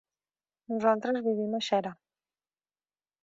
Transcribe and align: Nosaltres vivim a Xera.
Nosaltres 0.71 1.21
vivim 1.27 1.53
a 1.59 1.61
Xera. 1.67 1.91